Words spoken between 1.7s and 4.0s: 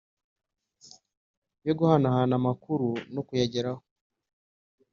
guhanahana amakuru no kuyageraho